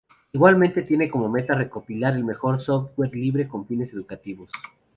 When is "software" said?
2.59-3.13